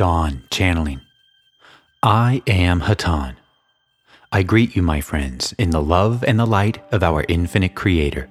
Don 0.00 0.44
channeling. 0.48 1.02
I 2.02 2.42
am 2.46 2.80
Hatonn. 2.80 3.34
I 4.32 4.42
greet 4.42 4.74
you, 4.74 4.80
my 4.80 5.02
friends, 5.02 5.54
in 5.58 5.68
the 5.68 5.82
love 5.82 6.24
and 6.24 6.40
the 6.40 6.46
light 6.46 6.82
of 6.90 7.02
our 7.02 7.26
infinite 7.28 7.74
Creator. 7.74 8.26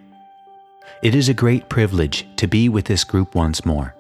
It 1.04 1.14
is 1.14 1.30
a 1.30 1.34
great 1.36 1.70
privilege 1.70 2.26
to 2.38 2.48
be 2.48 2.70
with 2.70 2.86
this 2.86 3.04
group 3.04 3.36
once 3.36 3.68
more. 3.68 3.94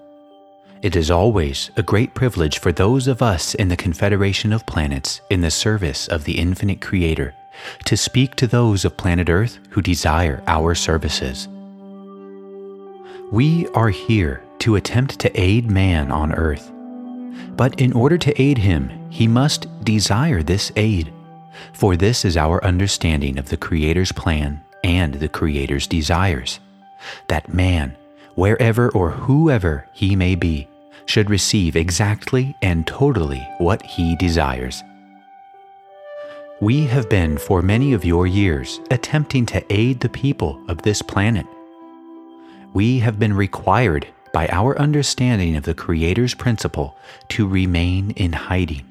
It 0.81 0.95
is 0.95 1.11
always 1.11 1.69
a 1.77 1.83
great 1.83 2.15
privilege 2.15 2.57
for 2.57 2.71
those 2.71 3.07
of 3.07 3.21
us 3.21 3.53
in 3.53 3.67
the 3.67 3.77
Confederation 3.77 4.51
of 4.51 4.65
Planets 4.65 5.21
in 5.29 5.41
the 5.41 5.51
service 5.51 6.07
of 6.07 6.23
the 6.23 6.39
infinite 6.39 6.81
Creator 6.81 7.35
to 7.85 7.95
speak 7.95 8.33
to 8.37 8.47
those 8.47 8.83
of 8.83 8.97
planet 8.97 9.29
Earth 9.29 9.59
who 9.69 9.83
desire 9.83 10.41
our 10.47 10.73
services. 10.73 11.47
We 13.31 13.67
are 13.75 13.89
here 13.89 14.41
to 14.57 14.75
attempt 14.75 15.19
to 15.19 15.39
aid 15.39 15.69
man 15.69 16.11
on 16.11 16.33
Earth 16.33 16.71
but 17.55 17.79
in 17.79 17.93
order 17.93 18.17
to 18.17 18.41
aid 18.41 18.57
him, 18.57 18.89
he 19.09 19.27
must 19.27 19.67
desire 19.83 20.41
this 20.43 20.71
aid. 20.75 21.11
For 21.73 21.95
this 21.95 22.25
is 22.25 22.37
our 22.37 22.63
understanding 22.63 23.37
of 23.37 23.49
the 23.49 23.57
Creator's 23.57 24.11
plan 24.11 24.61
and 24.83 25.15
the 25.15 25.29
Creator's 25.29 25.87
desires 25.87 26.59
that 27.27 27.53
man, 27.53 27.95
wherever 28.35 28.89
or 28.89 29.11
whoever 29.11 29.87
he 29.93 30.15
may 30.15 30.35
be, 30.35 30.67
should 31.05 31.29
receive 31.29 31.75
exactly 31.75 32.55
and 32.61 32.85
totally 32.85 33.45
what 33.57 33.83
he 33.85 34.15
desires. 34.17 34.83
We 36.61 36.85
have 36.87 37.09
been 37.09 37.37
for 37.37 37.61
many 37.61 37.93
of 37.93 38.05
your 38.05 38.27
years 38.27 38.79
attempting 38.91 39.45
to 39.47 39.63
aid 39.73 40.01
the 40.01 40.09
people 40.09 40.61
of 40.67 40.81
this 40.81 41.01
planet. 41.01 41.45
We 42.73 42.99
have 42.99 43.17
been 43.17 43.33
required 43.33 44.07
by 44.31 44.47
our 44.49 44.77
understanding 44.79 45.55
of 45.55 45.63
the 45.63 45.73
Creator's 45.73 46.33
principle 46.33 46.97
to 47.29 47.47
remain 47.47 48.11
in 48.11 48.33
hiding, 48.33 48.85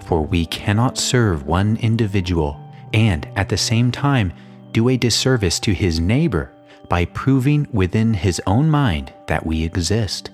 for 0.00 0.22
we 0.22 0.46
cannot 0.46 0.98
serve 0.98 1.46
one 1.46 1.76
individual 1.76 2.60
and 2.92 3.28
at 3.36 3.48
the 3.48 3.56
same 3.56 3.90
time 3.90 4.32
do 4.72 4.88
a 4.88 4.96
disservice 4.96 5.58
to 5.60 5.74
his 5.74 6.00
neighbor 6.00 6.50
by 6.88 7.04
proving 7.06 7.66
within 7.72 8.14
his 8.14 8.40
own 8.46 8.70
mind 8.70 9.12
that 9.26 9.44
we 9.44 9.62
exist. 9.62 10.30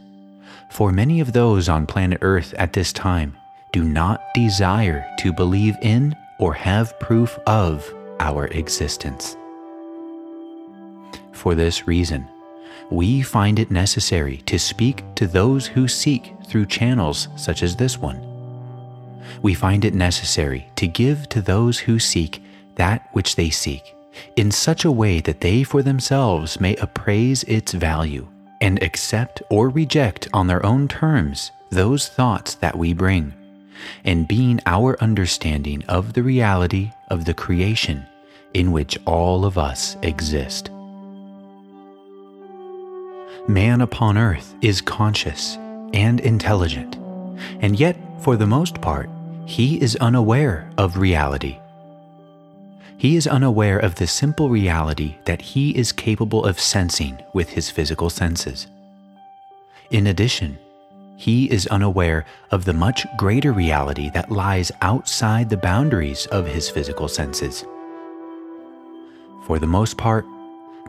For 0.71 0.93
many 0.93 1.21
of 1.21 1.33
those 1.33 1.69
on 1.69 1.87
planet 1.87 2.19
Earth 2.23 2.55
at 2.55 2.73
this 2.73 2.93
time 2.93 3.37
do 3.73 3.85
not 3.85 4.23
desire 4.35 5.05
to 5.19 5.33
believe 5.33 5.77
in 5.83 6.15
or 6.39 6.55
have 6.55 6.99
proof 7.01 7.39
of 7.47 7.93
our 8.21 8.47
existence. 8.49 9.37
For 11.33 11.55
this 11.55 11.87
reason, 11.87 12.29
we 12.91 13.23
find 13.23 13.59
it 13.59 13.71
necessary 13.71 14.39
to 14.47 14.59
speak 14.59 15.03
to 15.15 15.27
those 15.27 15.67
who 15.67 15.89
seek 15.89 16.33
through 16.47 16.67
channels 16.67 17.29
such 17.37 17.63
as 17.63 17.77
this 17.77 17.99
one. 17.99 18.21
We 19.43 19.55
find 19.55 19.85
it 19.85 19.95
necessary 19.95 20.69
to 20.77 20.87
give 20.87 21.29
to 21.31 21.41
those 21.41 21.79
who 21.79 21.99
seek 21.99 22.43
that 22.77 23.09
which 23.13 23.37
they 23.37 23.51
seek 23.51 23.95
in 24.37 24.51
such 24.51 24.85
a 24.85 24.93
way 24.93 25.21
that 25.21 25.41
they 25.41 25.63
for 25.63 25.83
themselves 25.83 26.61
may 26.61 26.77
appraise 26.77 27.43
its 27.45 27.73
value 27.73 28.27
and 28.61 28.83
accept 28.83 29.43
or 29.51 29.69
reject 29.69 30.29
on 30.33 30.47
their 30.47 30.65
own 30.65 30.89
terms 30.89 31.51
those 31.71 32.09
thoughts 32.09 32.55
that 32.57 32.77
we 32.77 32.93
bring, 32.93 33.35
and 34.05 34.29
being 34.29 34.61
our 34.67 34.97
understanding 35.03 35.83
of 35.89 36.13
the 36.13 36.23
reality 36.23 36.93
of 37.09 37.25
the 37.25 37.35
creation 37.35 38.07
in 38.55 38.71
which 38.71 38.97
all 39.07 39.45
of 39.45 39.59
us 39.59 39.97
exist 40.03 40.71
man 43.49 43.81
upon 43.81 44.17
earth 44.17 44.55
is 44.63 44.81
conscious 44.81 45.57
and 45.93 46.21
intelligent, 46.21 46.97
and 47.61 47.79
yet, 47.79 47.97
for 48.21 48.37
the 48.37 48.47
most 48.47 48.81
part, 48.81 49.11
he 49.45 49.81
is 49.81 49.97
unaware 49.97 50.71
of 50.79 50.97
reality. 50.97 51.59
He 52.97 53.17
is 53.17 53.27
unaware 53.27 53.79
of 53.79 53.97
the 53.97 54.07
simple 54.07 54.49
reality 54.49 55.17
that 55.27 55.43
he 55.43 55.77
is 55.77 55.93
capable 55.93 56.45
of 56.47 56.59
sensing 56.59 57.23
with 57.35 57.51
his 57.51 57.71
physical 57.71 58.09
senses. 58.09 58.67
In 59.91 60.07
addition, 60.07 60.59
he 61.17 61.51
is 61.51 61.67
unaware 61.67 62.25
of 62.51 62.65
the 62.65 62.73
much 62.73 63.07
greater 63.19 63.53
reality 63.53 64.11
that 64.15 64.31
lies 64.31 64.73
outside 64.81 65.51
the 65.51 65.57
boundaries 65.57 66.27
of 66.27 66.47
his 66.47 66.71
physical 66.71 67.09
senses. 67.09 67.65
For 69.47 69.59
the 69.59 69.67
most 69.67 69.99
part, 69.99 70.25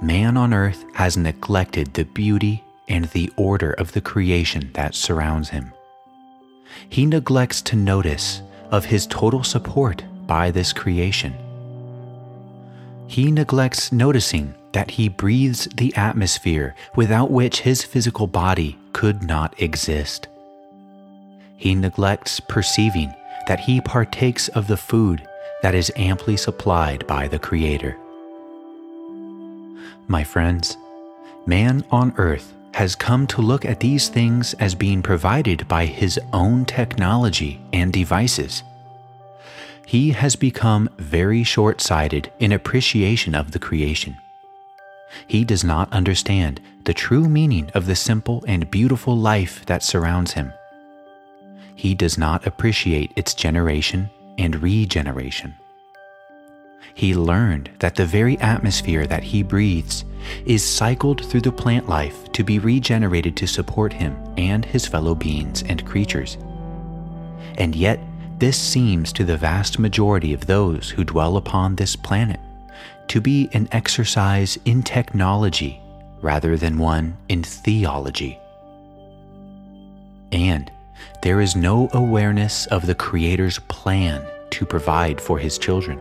man 0.01 0.37
on 0.37 0.53
earth 0.53 0.85
has 0.93 1.17
neglected 1.17 1.93
the 1.93 2.03
beauty 2.03 2.63
and 2.87 3.05
the 3.05 3.31
order 3.37 3.71
of 3.71 3.93
the 3.93 4.01
creation 4.01 4.69
that 4.73 4.95
surrounds 4.95 5.49
him. 5.49 5.71
He 6.89 7.05
neglects 7.05 7.61
to 7.63 7.75
notice 7.75 8.41
of 8.71 8.85
his 8.85 9.07
total 9.07 9.43
support 9.43 10.03
by 10.27 10.51
this 10.51 10.73
creation. 10.73 11.33
He 13.07 13.31
neglects 13.31 13.91
noticing 13.91 14.53
that 14.73 14.91
he 14.91 15.07
breathes 15.07 15.67
the 15.75 15.95
atmosphere 15.95 16.75
without 16.95 17.31
which 17.31 17.61
his 17.61 17.83
physical 17.83 18.27
body 18.27 18.77
could 18.93 19.23
not 19.23 19.59
exist. 19.61 20.27
He 21.57 21.73
neglects 21.73 22.39
perceiving 22.39 23.13
that 23.47 23.61
he 23.61 23.79
partakes 23.79 24.49
of 24.49 24.67
the 24.67 24.77
food 24.77 25.25
that 25.61 25.75
is 25.75 25.91
amply 25.95 26.35
supplied 26.35 27.07
by 27.07 27.27
the 27.27 27.39
Creator. 27.39 27.97
My 30.07 30.23
friends, 30.23 30.77
man 31.45 31.83
on 31.91 32.13
earth 32.17 32.53
has 32.73 32.95
come 32.95 33.25
to 33.27 33.41
look 33.41 33.65
at 33.65 33.79
these 33.79 34.09
things 34.09 34.53
as 34.55 34.75
being 34.75 35.01
provided 35.01 35.67
by 35.67 35.85
his 35.85 36.19
own 36.33 36.65
technology 36.65 37.61
and 37.71 37.93
devices. 37.93 38.63
He 39.85 40.11
has 40.11 40.35
become 40.35 40.89
very 40.97 41.43
short 41.43 41.79
sighted 41.79 42.31
in 42.39 42.51
appreciation 42.51 43.33
of 43.33 43.51
the 43.51 43.59
creation. 43.59 44.17
He 45.27 45.45
does 45.45 45.63
not 45.63 45.91
understand 45.93 46.59
the 46.83 46.93
true 46.93 47.29
meaning 47.29 47.69
of 47.73 47.85
the 47.85 47.95
simple 47.95 48.43
and 48.47 48.69
beautiful 48.69 49.17
life 49.17 49.65
that 49.67 49.83
surrounds 49.83 50.33
him. 50.33 50.51
He 51.75 51.95
does 51.95 52.17
not 52.17 52.45
appreciate 52.45 53.11
its 53.15 53.33
generation 53.33 54.09
and 54.37 54.61
regeneration 54.61 55.55
he 56.93 57.15
learned 57.15 57.69
that 57.79 57.95
the 57.95 58.05
very 58.05 58.37
atmosphere 58.39 59.05
that 59.07 59.23
he 59.23 59.43
breathes 59.43 60.05
is 60.45 60.63
cycled 60.63 61.25
through 61.25 61.41
the 61.41 61.51
plant 61.51 61.89
life 61.89 62.31
to 62.31 62.43
be 62.43 62.59
regenerated 62.59 63.35
to 63.37 63.47
support 63.47 63.93
him 63.93 64.15
and 64.37 64.65
his 64.65 64.87
fellow 64.87 65.15
beings 65.15 65.63
and 65.63 65.85
creatures. 65.85 66.37
And 67.57 67.75
yet, 67.75 67.99
this 68.39 68.57
seems 68.57 69.13
to 69.13 69.23
the 69.23 69.37
vast 69.37 69.79
majority 69.79 70.33
of 70.33 70.45
those 70.45 70.89
who 70.89 71.03
dwell 71.03 71.37
upon 71.37 71.75
this 71.75 71.95
planet 71.95 72.39
to 73.07 73.21
be 73.21 73.49
an 73.53 73.67
exercise 73.71 74.57
in 74.65 74.83
technology 74.83 75.79
rather 76.21 76.57
than 76.57 76.77
one 76.77 77.17
in 77.29 77.43
theology. 77.43 78.39
And 80.31 80.71
there 81.21 81.39
is 81.39 81.55
no 81.55 81.89
awareness 81.93 82.65
of 82.67 82.87
the 82.87 82.95
Creator's 82.95 83.59
plan 83.59 84.25
to 84.51 84.65
provide 84.65 85.21
for 85.21 85.37
his 85.37 85.57
children 85.57 85.99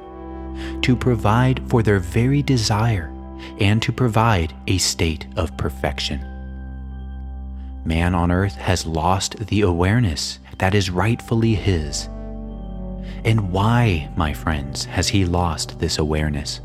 to 0.83 0.97
provide 0.97 1.61
for 1.69 1.83
their 1.83 1.99
very 1.99 2.43
desire, 2.43 3.13
and 3.61 3.83
to 3.83 3.93
provide 3.93 4.55
a 4.67 4.79
state 4.79 5.27
of 5.37 5.57
perfection. 5.57 6.21
Man 7.85 8.15
on 8.15 8.31
earth 8.31 8.57
has 8.57 8.87
lost 8.87 9.47
the 9.47 9.61
awareness 9.61 10.39
that 10.59 10.75
is 10.75 10.91
rightfully 10.91 11.55
his. 11.55 12.09
And 13.25 13.53
why, 13.53 14.09
my 14.17 14.33
friends, 14.33 14.85
has 14.87 15.09
he 15.09 15.25
lost 15.25 15.79
this 15.79 15.99
awareness? 15.99 16.61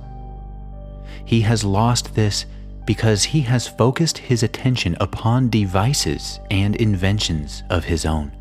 He 1.26 1.42
has 1.42 1.64
lost 1.64 2.16
this 2.16 2.46
because 2.86 3.24
he 3.24 3.42
has 3.42 3.68
focused 3.68 4.18
his 4.18 4.44
attention 4.44 4.98
upon 5.00 5.50
devices 5.50 6.40
and 6.50 6.76
inventions 6.78 7.64
of 7.70 7.84
his 7.84 8.06
own. 8.06 8.32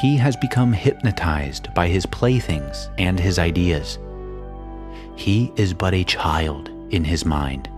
He 0.00 0.16
has 0.16 0.36
become 0.36 0.72
hypnotized 0.72 1.72
by 1.74 1.88
his 1.88 2.04
playthings 2.06 2.90
and 2.98 3.18
his 3.18 3.38
ideas 3.38 3.98
he 5.22 5.52
is 5.54 5.72
but 5.72 5.94
a 5.94 6.02
child 6.02 6.68
in 6.90 7.04
his 7.04 7.24
mind. 7.24 7.68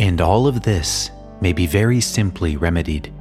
And 0.00 0.20
all 0.20 0.48
of 0.48 0.62
this 0.62 1.12
may 1.40 1.52
be 1.52 1.66
very 1.66 2.00
simply 2.00 2.56
remedied, 2.56 3.12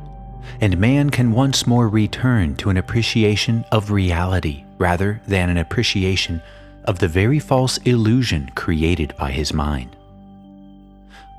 and 0.59 0.75
man 0.79 1.11
can 1.11 1.33
once 1.33 1.67
more 1.67 1.87
return 1.87 2.55
to 2.55 2.71
an 2.71 2.77
appreciation 2.77 3.63
of 3.71 3.91
reality 3.91 4.63
rather 4.79 5.21
than 5.27 5.51
an 5.51 5.57
appreciation 5.57 6.41
of 6.85 6.97
the 6.97 7.07
very 7.07 7.37
false 7.37 7.77
illusion 7.85 8.49
created 8.55 9.15
by 9.17 9.31
his 9.31 9.53
mind. 9.53 9.95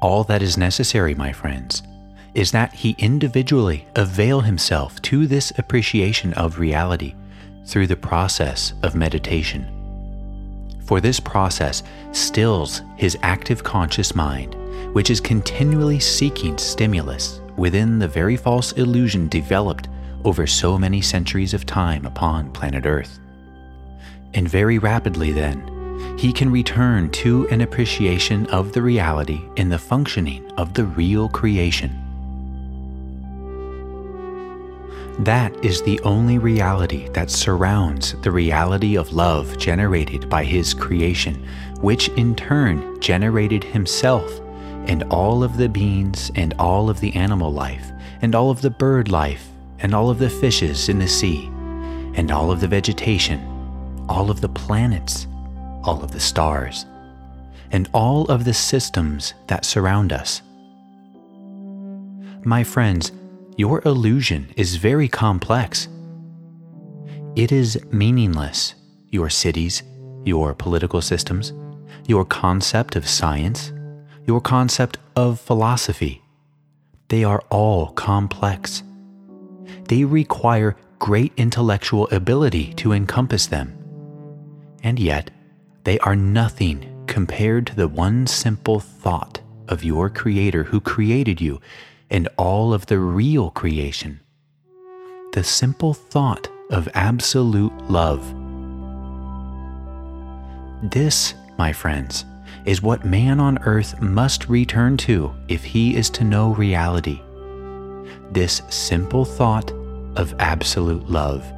All 0.01 0.23
that 0.25 0.41
is 0.41 0.57
necessary, 0.57 1.17
my 1.17 1.33
friends, 1.33 1.83
is 2.35 2.53
that 2.53 2.75
he 2.75 2.95
individually 2.99 3.89
avail 3.97 4.43
himself 4.43 5.03
to 5.03 5.27
this 5.27 5.53
appreciation 5.59 6.33
of 6.35 6.61
reality 6.61 7.17
through 7.67 7.89
the 7.89 7.97
process 7.97 8.73
of 8.85 8.95
meditation 8.95 9.82
for 10.85 11.01
this 11.01 11.21
process 11.21 11.83
stills 12.13 12.83
his 12.97 13.17
active 13.23 13.63
conscious 13.63 14.15
mind, 14.15 14.55
which 14.95 15.11
is 15.11 15.21
continually 15.21 16.01
seeking 16.01 16.59
stimulus 16.59 17.41
within 17.57 17.99
the 17.99 18.09
very 18.09 18.37
false 18.37 18.73
illusion 18.73 19.29
developed 19.29 19.89
over 20.25 20.47
so 20.47 20.79
many 20.79 21.01
centuries 21.01 21.55
of 21.55 21.67
time 21.67 22.07
upon 22.07 22.51
planet 22.53 22.87
Earth. 22.87 23.19
And 24.35 24.49
very 24.49 24.79
rapidly, 24.79 25.33
then, 25.33 25.69
he 26.19 26.33
can 26.33 26.51
return 26.51 27.11
to 27.11 27.49
an 27.49 27.61
appreciation 27.61 28.47
of 28.47 28.73
the 28.73 28.83
reality 28.83 29.41
in 29.57 29.69
the 29.69 29.79
functioning 29.79 30.51
of 30.53 30.75
the 30.75 30.85
real 30.85 31.29
creation. 31.29 32.02
That 35.19 35.53
is 35.65 35.83
the 35.83 36.01
only 36.01 36.39
reality 36.39 37.09
that 37.11 37.31
surrounds 37.31 38.15
the 38.23 38.31
reality 38.31 38.97
of 38.97 39.13
love 39.13 39.59
generated 39.59 40.29
by 40.29 40.45
his 40.45 40.73
creation, 40.73 41.47
which 41.81 42.09
in 42.11 42.35
turn 42.35 42.99
generated 43.01 43.63
himself 43.63 44.41
and 44.87 45.03
all 45.05 45.45
of 45.45 45.59
the 45.59 45.69
beings 45.69 46.31
and 46.35 46.55
all 46.59 46.89
of 46.89 46.99
the 47.01 47.15
animal 47.15 47.53
life 47.53 47.93
and 48.23 48.35
all 48.35 48.51
of 48.51 48.63
the 48.63 48.71
bird 48.71 49.11
life 49.11 49.49
and 49.81 49.95
all 49.95 50.11
of 50.11 50.19
the 50.19 50.31
fishes 50.31 50.89
in 50.89 50.99
the 50.99 51.07
sea 51.07 51.47
and 52.15 52.31
all 52.31 52.51
of 52.51 52.61
the 52.61 52.69
vegetation, 52.69 53.41
all 54.09 54.31
of 54.31 54.41
the 54.41 54.49
planets, 54.49 55.27
all 55.85 56.03
of 56.03 56.11
the 56.11 56.21
stars, 56.21 56.87
and 57.71 57.89
all 57.93 58.25
of 58.27 58.45
the 58.45 58.55
systems 58.55 59.35
that 59.47 59.65
surround 59.65 60.13
us. 60.13 60.43
My 62.45 62.65
friends, 62.65 63.13
your 63.57 63.83
illusion 63.85 64.51
is 64.57 64.77
very 64.77 65.09
complex. 65.09 65.89
It 67.37 67.53
is 67.53 67.79
meaningless, 67.91 68.75
your 69.11 69.29
cities, 69.29 69.83
your 70.25 70.55
political 70.55 71.03
systems, 71.03 71.53
your 72.07 72.25
concept 72.25 72.97
of 72.97 73.07
science, 73.07 73.73
your 74.27 74.41
concept 74.41 74.99
of 75.17 75.39
philosophy. 75.39 76.23
They 77.09 77.25
are 77.25 77.43
all 77.51 77.89
complex. 77.93 78.83
They 79.89 80.05
require 80.05 80.77
great 80.99 81.33
intellectual 81.37 82.09
ability 82.11 82.73
to 82.75 82.93
encompass 82.93 83.47
them. 83.47 83.77
And 84.83 84.99
yet, 84.99 85.31
they 85.85 85.99
are 85.99 86.17
nothing 86.17 87.05
compared 87.07 87.67
to 87.67 87.77
the 87.77 87.89
one 87.89 88.27
simple 88.27 88.81
thought 88.81 89.41
of 89.69 89.85
your 89.85 90.09
Creator 90.09 90.65
who 90.65 90.81
created 90.81 91.41
you 91.41 91.61
and 92.13 92.29
all 92.37 92.75
of 92.75 92.87
the 92.87 92.99
real 92.99 93.51
creation. 93.51 94.21
The 95.33 95.43
simple 95.43 95.95
thought 95.95 96.49
of 96.71 96.89
absolute 96.93 97.73
love. 97.91 98.23
This, 100.91 101.35
my 101.57 101.73
friends, 101.73 102.27
is 102.67 102.83
what 102.83 103.07
man 103.07 103.41
on 103.41 103.59
earth 103.63 104.01
must 104.01 104.49
return 104.49 104.99
to 104.99 105.33
if 105.49 105.65
he 105.65 105.97
is 105.97 106.11
to 106.11 106.23
know 106.23 106.55
reality. 106.55 107.21
This 108.31 108.61
simple 108.69 109.25
thought 109.25 109.73
of 110.17 110.35
absolute 110.39 111.09
love. 111.09 111.51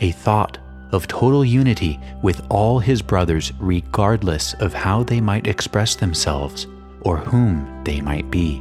A 0.00 0.10
thought 0.10 0.58
of 0.90 1.06
total 1.06 1.44
unity 1.44 2.00
with 2.20 2.44
all 2.50 2.80
his 2.80 3.00
brothers, 3.00 3.52
regardless 3.60 4.54
of 4.54 4.74
how 4.74 5.04
they 5.04 5.20
might 5.20 5.46
express 5.46 5.94
themselves 5.94 6.66
or 7.02 7.18
whom 7.18 7.82
they 7.84 8.00
might 8.00 8.28
be 8.28 8.60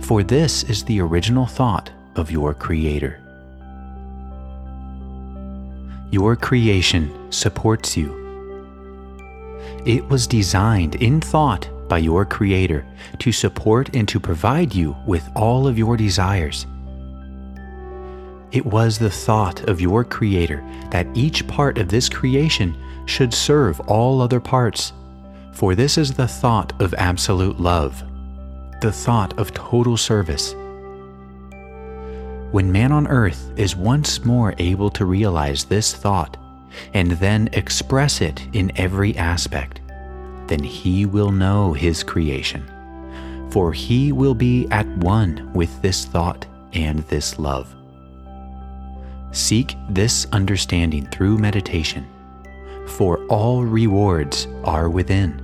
for 0.00 0.22
this 0.22 0.62
is 0.64 0.84
the 0.84 1.00
original 1.00 1.46
thought 1.46 1.90
of 2.16 2.30
your 2.30 2.54
Creator. 2.54 3.20
Your 6.10 6.34
creation 6.34 7.30
supports 7.30 7.96
you. 7.96 8.18
It 9.86 10.06
was 10.08 10.26
designed 10.26 10.96
in 10.96 11.20
thought 11.20 11.68
by 11.88 11.98
your 11.98 12.24
Creator 12.24 12.84
to 13.18 13.32
support 13.32 13.94
and 13.94 14.08
to 14.08 14.18
provide 14.18 14.74
you 14.74 14.96
with 15.06 15.28
all 15.34 15.66
of 15.66 15.78
your 15.78 15.96
desires. 15.96 16.66
It 18.52 18.66
was 18.66 18.98
the 18.98 19.10
thought 19.10 19.68
of 19.68 19.80
your 19.80 20.04
Creator 20.04 20.64
that 20.90 21.06
each 21.14 21.46
part 21.46 21.78
of 21.78 21.88
this 21.88 22.08
creation 22.08 22.76
should 23.06 23.32
serve 23.32 23.80
all 23.80 24.20
other 24.20 24.40
parts, 24.40 24.92
for 25.52 25.74
this 25.74 25.96
is 25.96 26.12
the 26.12 26.28
thought 26.28 26.72
of 26.80 26.92
absolute 26.94 27.60
love 27.60 28.02
the 28.80 28.92
thought 28.92 29.38
of 29.38 29.52
total 29.52 29.96
service. 29.96 30.54
When 32.50 32.72
man 32.72 32.92
on 32.92 33.06
earth 33.06 33.52
is 33.56 33.76
once 33.76 34.24
more 34.24 34.54
able 34.58 34.90
to 34.90 35.04
realize 35.04 35.64
this 35.64 35.94
thought 35.94 36.36
and 36.94 37.12
then 37.12 37.48
express 37.52 38.20
it 38.20 38.46
in 38.52 38.72
every 38.76 39.16
aspect, 39.16 39.80
then 40.46 40.62
he 40.62 41.06
will 41.06 41.30
know 41.30 41.72
his 41.72 42.02
creation, 42.02 42.64
for 43.50 43.72
he 43.72 44.12
will 44.12 44.34
be 44.34 44.66
at 44.70 44.86
one 44.98 45.52
with 45.52 45.80
this 45.82 46.04
thought 46.06 46.46
and 46.72 47.00
this 47.00 47.38
love. 47.38 47.74
Seek 49.32 49.76
this 49.90 50.26
understanding 50.32 51.06
through 51.06 51.38
meditation, 51.38 52.06
for 52.86 53.24
all 53.26 53.64
rewards 53.64 54.48
are 54.64 54.88
within 54.88 55.39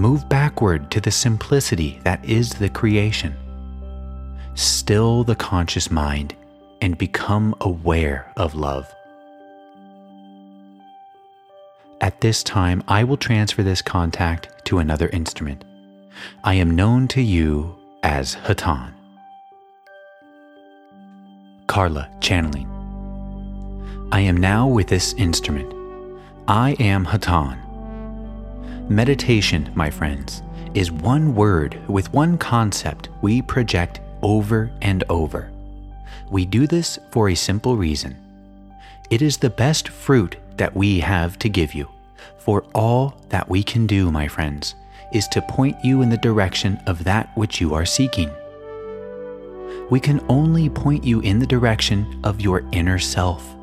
move 0.00 0.28
backward 0.28 0.90
to 0.90 1.00
the 1.00 1.10
simplicity 1.10 2.00
that 2.04 2.24
is 2.24 2.50
the 2.54 2.68
creation. 2.68 3.36
Still 4.54 5.24
the 5.24 5.36
conscious 5.36 5.90
mind 5.90 6.34
and 6.80 6.96
become 6.96 7.54
aware 7.60 8.32
of 8.36 8.54
love. 8.54 8.92
At 12.00 12.22
this 12.22 12.42
time, 12.42 12.82
I 12.88 13.04
will 13.04 13.18
transfer 13.18 13.62
this 13.62 13.82
contact 13.82 14.64
to 14.64 14.78
another 14.78 15.08
instrument. 15.08 15.64
I 16.42 16.54
am 16.54 16.74
known 16.74 17.06
to 17.08 17.20
you 17.20 17.76
as 18.02 18.36
Hatonn. 18.36 18.94
Carla 21.66 22.08
channeling. 22.20 22.68
I 24.12 24.20
am 24.20 24.38
now 24.38 24.66
with 24.66 24.88
this 24.88 25.12
instrument. 25.14 25.72
I 26.48 26.70
am 26.80 27.04
Hatonn. 27.04 27.69
Meditation, 28.90 29.70
my 29.76 29.88
friends, 29.88 30.42
is 30.74 30.90
one 30.90 31.32
word 31.32 31.80
with 31.88 32.12
one 32.12 32.36
concept 32.36 33.08
we 33.22 33.40
project 33.40 34.00
over 34.20 34.68
and 34.82 35.04
over. 35.08 35.48
We 36.28 36.44
do 36.44 36.66
this 36.66 36.98
for 37.12 37.28
a 37.28 37.36
simple 37.36 37.76
reason. 37.76 38.16
It 39.08 39.22
is 39.22 39.36
the 39.36 39.48
best 39.48 39.88
fruit 39.88 40.38
that 40.56 40.74
we 40.74 40.98
have 40.98 41.38
to 41.38 41.48
give 41.48 41.72
you, 41.72 41.88
for 42.38 42.64
all 42.74 43.14
that 43.28 43.48
we 43.48 43.62
can 43.62 43.86
do, 43.86 44.10
my 44.10 44.26
friends, 44.26 44.74
is 45.12 45.28
to 45.28 45.42
point 45.42 45.76
you 45.84 46.02
in 46.02 46.10
the 46.10 46.16
direction 46.16 46.76
of 46.88 47.04
that 47.04 47.30
which 47.36 47.60
you 47.60 47.72
are 47.74 47.86
seeking. 47.86 48.28
We 49.88 50.00
can 50.00 50.20
only 50.28 50.68
point 50.68 51.04
you 51.04 51.20
in 51.20 51.38
the 51.38 51.46
direction 51.46 52.20
of 52.24 52.40
your 52.40 52.64
inner 52.72 52.98
self, 52.98 53.54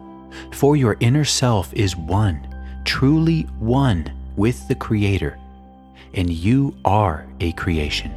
for 0.53 0.77
your 0.77 0.95
inner 1.01 1.25
self 1.25 1.73
is 1.73 1.97
one, 1.97 2.47
truly 2.85 3.41
one 3.59 4.16
with 4.37 4.67
the 4.67 4.75
Creator, 4.75 5.37
and 6.13 6.31
you 6.31 6.77
are 6.85 7.27
a 7.41 7.51
creation. 7.53 8.11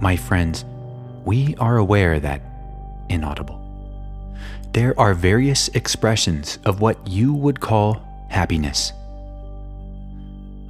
My 0.00 0.16
friends, 0.16 0.64
we 1.24 1.54
are 1.56 1.76
aware 1.76 2.18
that, 2.18 2.42
inaudible, 3.08 3.60
there 4.72 4.98
are 4.98 5.14
various 5.14 5.68
expressions 5.68 6.58
of 6.64 6.80
what 6.80 7.06
you 7.06 7.32
would 7.32 7.60
call 7.60 8.02
happiness. 8.28 8.92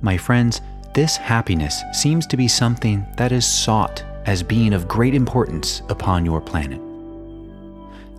My 0.03 0.19
friends, 0.19 0.61
this 0.93 1.17
happiness 1.17 1.83
seems 1.93 2.27
to 2.27 2.37
be 2.37 2.47
something 2.47 3.07
that 3.17 3.33
is 3.33 3.47
sought 3.47 4.05
as 4.27 4.43
being 4.43 4.75
of 4.75 4.87
great 4.87 5.15
importance 5.15 5.83
upon 5.89 6.27
your 6.27 6.41
planet. 6.41 6.81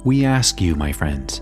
We 0.04 0.26
ask 0.26 0.60
you, 0.60 0.76
my 0.76 0.92
friends, 0.92 1.42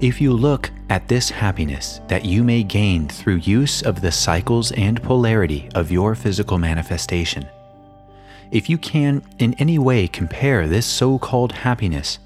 if 0.00 0.20
you 0.20 0.32
look 0.32 0.70
at 0.90 1.08
this 1.08 1.30
happiness 1.30 2.00
that 2.08 2.24
you 2.24 2.44
may 2.44 2.62
gain 2.62 3.08
through 3.08 3.36
use 3.36 3.82
of 3.82 4.00
the 4.00 4.12
cycles 4.12 4.70
and 4.72 5.02
polarity 5.02 5.68
of 5.74 5.90
your 5.90 6.14
physical 6.14 6.58
manifestation, 6.58 7.46
if 8.50 8.68
you 8.68 8.76
can 8.78 9.22
in 9.38 9.54
any 9.54 9.78
way 9.78 10.06
compare 10.06 10.68
this 10.68 10.86
so 10.86 11.18
called 11.18 11.52
happiness 11.52 12.18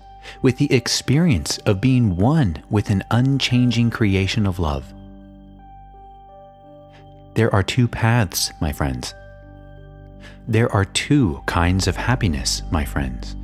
with 0.43 0.59
the 0.59 0.73
experience 0.73 1.59
of 1.59 1.81
being 1.81 2.17
one 2.17 2.63
with 2.71 2.91
an 2.91 3.05
unchanging 3.11 3.89
creation 3.89 4.47
of 4.47 4.59
love, 4.59 4.93
there 7.35 7.55
are 7.55 7.63
two 7.63 7.87
paths, 7.87 8.53
my 8.61 8.73
friends. 8.73 9.15
There 10.49 10.71
are 10.73 10.85
two 10.85 11.41
kinds 11.47 11.87
of 11.87 11.97
happiness, 11.97 12.63
my 12.73 12.85
friends 12.85 13.37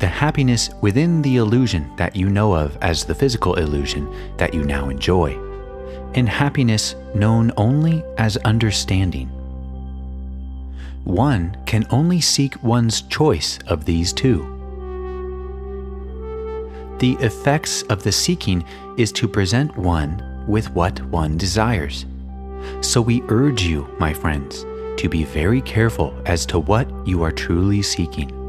the 0.00 0.08
happiness 0.08 0.70
within 0.80 1.20
the 1.20 1.36
illusion 1.36 1.94
that 1.96 2.16
you 2.16 2.30
know 2.30 2.54
of 2.54 2.76
as 2.80 3.04
the 3.04 3.14
physical 3.14 3.54
illusion 3.54 4.10
that 4.38 4.54
you 4.54 4.64
now 4.64 4.88
enjoy, 4.88 5.38
and 6.14 6.26
happiness 6.26 6.94
known 7.14 7.52
only 7.58 8.02
as 8.16 8.38
understanding. 8.38 9.28
One 11.04 11.54
can 11.66 11.86
only 11.90 12.20
seek 12.22 12.62
one's 12.62 13.02
choice 13.02 13.58
of 13.66 13.84
these 13.84 14.14
two. 14.14 14.56
The 16.98 17.12
effects 17.20 17.82
of 17.84 18.02
the 18.02 18.12
seeking 18.12 18.64
is 18.96 19.12
to 19.12 19.28
present 19.28 19.76
one 19.76 20.44
with 20.46 20.70
what 20.70 20.98
one 21.06 21.36
desires. 21.36 22.06
So 22.80 23.02
we 23.02 23.22
urge 23.28 23.62
you, 23.62 23.86
my 23.98 24.14
friends, 24.14 24.64
to 24.96 25.08
be 25.10 25.24
very 25.24 25.60
careful 25.60 26.14
as 26.24 26.46
to 26.46 26.58
what 26.58 26.88
you 27.06 27.22
are 27.22 27.32
truly 27.32 27.82
seeking. 27.82 28.39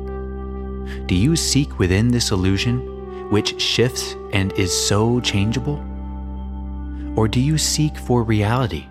Do 1.05 1.15
you 1.15 1.35
seek 1.35 1.79
within 1.79 2.09
this 2.09 2.31
illusion, 2.31 3.29
which 3.29 3.59
shifts 3.61 4.15
and 4.33 4.51
is 4.53 4.71
so 4.71 5.19
changeable? 5.19 5.83
Or 7.15 7.27
do 7.27 7.39
you 7.39 7.57
seek 7.57 7.97
for 7.97 8.23
reality? 8.23 8.85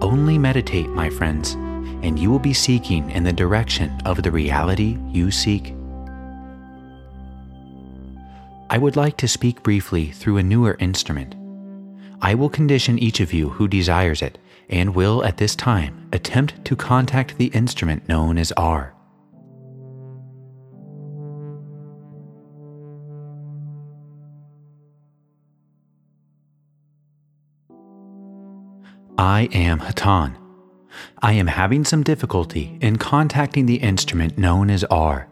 Only 0.00 0.38
meditate, 0.38 0.88
my 0.90 1.08
friends, 1.08 1.54
and 2.02 2.18
you 2.18 2.30
will 2.30 2.38
be 2.38 2.52
seeking 2.52 3.10
in 3.10 3.24
the 3.24 3.32
direction 3.32 3.90
of 4.04 4.22
the 4.22 4.30
reality 4.30 4.98
you 5.08 5.30
seek. 5.30 5.74
I 8.68 8.78
would 8.78 8.96
like 8.96 9.16
to 9.18 9.28
speak 9.28 9.62
briefly 9.62 10.10
through 10.10 10.38
a 10.38 10.42
newer 10.42 10.76
instrument. 10.80 11.34
I 12.20 12.34
will 12.34 12.48
condition 12.48 12.98
each 12.98 13.20
of 13.20 13.32
you 13.32 13.50
who 13.50 13.68
desires 13.68 14.22
it 14.22 14.38
and 14.68 14.94
will 14.94 15.24
at 15.24 15.36
this 15.36 15.54
time 15.54 16.08
attempt 16.12 16.64
to 16.64 16.74
contact 16.74 17.38
the 17.38 17.46
instrument 17.46 18.08
known 18.08 18.38
as 18.38 18.52
R. 18.52 18.95
I 29.18 29.48
am 29.52 29.80
Hatonn. 29.80 30.36
I 31.22 31.32
am 31.32 31.46
having 31.46 31.84
some 31.84 32.02
difficulty 32.02 32.76
in 32.82 32.96
contacting 32.96 33.64
the 33.64 33.76
instrument 33.76 34.36
known 34.36 34.68
as 34.68 34.84
R. 34.84 35.26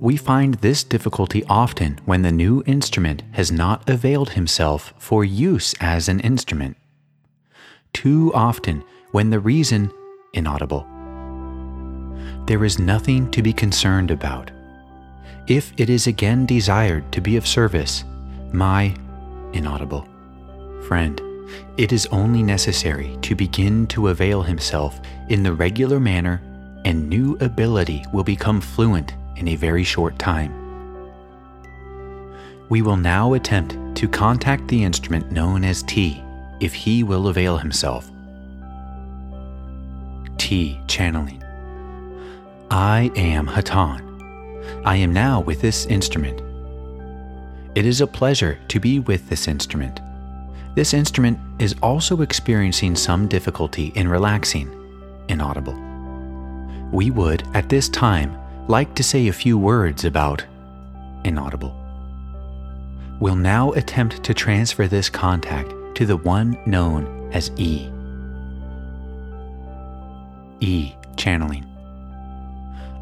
We 0.00 0.16
find 0.16 0.54
this 0.54 0.82
difficulty 0.82 1.44
often 1.44 2.00
when 2.06 2.22
the 2.22 2.32
new 2.32 2.62
instrument 2.64 3.22
has 3.32 3.52
not 3.52 3.88
availed 3.88 4.30
himself 4.30 4.94
for 4.96 5.24
use 5.24 5.74
as 5.78 6.08
an 6.08 6.20
instrument. 6.20 6.78
Too 7.92 8.32
often 8.34 8.82
when 9.12 9.28
the 9.28 9.40
reason 9.40 9.92
inaudible. 10.32 10.86
There 12.46 12.64
is 12.64 12.78
nothing 12.78 13.30
to 13.32 13.42
be 13.42 13.52
concerned 13.52 14.10
about. 14.10 14.50
If 15.46 15.74
it 15.76 15.90
is 15.90 16.06
again 16.06 16.46
desired 16.46 17.12
to 17.12 17.20
be 17.20 17.36
of 17.36 17.46
service, 17.46 18.04
my 18.52 18.94
inaudible 19.52 20.08
friend 20.88 21.20
it 21.76 21.92
is 21.92 22.06
only 22.06 22.42
necessary 22.42 23.16
to 23.22 23.34
begin 23.34 23.86
to 23.88 24.08
avail 24.08 24.42
himself 24.42 25.00
in 25.28 25.42
the 25.42 25.52
regular 25.52 25.98
manner, 26.00 26.40
and 26.84 27.08
new 27.08 27.36
ability 27.40 28.04
will 28.12 28.24
become 28.24 28.60
fluent 28.60 29.14
in 29.36 29.48
a 29.48 29.56
very 29.56 29.84
short 29.84 30.18
time. 30.18 30.52
We 32.68 32.82
will 32.82 32.96
now 32.96 33.34
attempt 33.34 33.96
to 33.96 34.08
contact 34.08 34.68
the 34.68 34.82
instrument 34.82 35.30
known 35.30 35.64
as 35.64 35.82
T 35.82 36.22
if 36.60 36.72
he 36.72 37.02
will 37.02 37.28
avail 37.28 37.58
himself. 37.58 38.10
T 40.38 40.80
channeling. 40.86 41.42
I 42.70 43.10
am 43.16 43.46
Hatonn. 43.46 44.02
I 44.84 44.96
am 44.96 45.12
now 45.12 45.40
with 45.40 45.60
this 45.60 45.86
instrument. 45.86 46.40
It 47.74 47.86
is 47.86 48.00
a 48.00 48.06
pleasure 48.06 48.58
to 48.68 48.80
be 48.80 49.00
with 49.00 49.28
this 49.28 49.48
instrument. 49.48 50.00
This 50.74 50.92
instrument 50.92 51.38
is 51.60 51.76
also 51.82 52.22
experiencing 52.22 52.96
some 52.96 53.28
difficulty 53.28 53.92
in 53.94 54.08
relaxing, 54.08 54.74
inaudible. 55.28 55.78
We 56.92 57.10
would, 57.10 57.44
at 57.54 57.68
this 57.68 57.88
time, 57.88 58.36
like 58.66 58.94
to 58.96 59.04
say 59.04 59.28
a 59.28 59.32
few 59.32 59.56
words 59.56 60.04
about 60.04 60.44
inaudible. 61.24 61.80
We'll 63.20 63.36
now 63.36 63.70
attempt 63.72 64.24
to 64.24 64.34
transfer 64.34 64.88
this 64.88 65.08
contact 65.08 65.72
to 65.94 66.06
the 66.06 66.16
one 66.16 66.58
known 66.66 67.30
as 67.32 67.52
E. 67.56 67.88
E 70.60 70.92
channeling. 71.16 71.64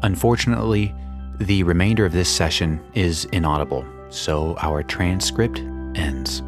Unfortunately, 0.03 0.93
the 1.39 1.63
remainder 1.63 2.05
of 2.05 2.11
this 2.11 2.29
session 2.29 2.79
is 2.93 3.25
inaudible, 3.25 3.85
so 4.09 4.55
our 4.59 4.83
transcript 4.83 5.59
ends. 5.95 6.43